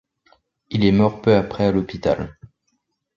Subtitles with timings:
[0.71, 2.35] Il est mort peu après à l'hôpital.